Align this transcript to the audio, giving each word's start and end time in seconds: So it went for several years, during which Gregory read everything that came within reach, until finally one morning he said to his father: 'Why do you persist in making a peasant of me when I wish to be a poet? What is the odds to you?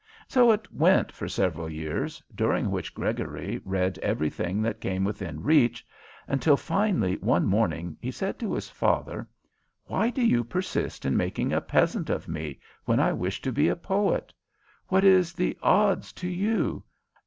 So 0.27 0.49
it 0.51 0.73
went 0.73 1.11
for 1.11 1.27
several 1.27 1.69
years, 1.69 2.23
during 2.33 2.71
which 2.71 2.95
Gregory 2.95 3.61
read 3.63 3.99
everything 3.99 4.63
that 4.63 4.81
came 4.81 5.03
within 5.03 5.43
reach, 5.43 5.85
until 6.27 6.57
finally 6.57 7.17
one 7.17 7.45
morning 7.45 7.95
he 8.01 8.09
said 8.09 8.39
to 8.39 8.55
his 8.55 8.67
father: 8.67 9.27
'Why 9.85 10.09
do 10.09 10.25
you 10.25 10.43
persist 10.43 11.05
in 11.05 11.15
making 11.15 11.53
a 11.53 11.61
peasant 11.61 12.09
of 12.09 12.27
me 12.27 12.59
when 12.85 12.99
I 12.99 13.13
wish 13.13 13.43
to 13.43 13.51
be 13.51 13.67
a 13.67 13.75
poet? 13.75 14.33
What 14.87 15.03
is 15.03 15.33
the 15.33 15.55
odds 15.61 16.11
to 16.13 16.27
you? 16.27 16.83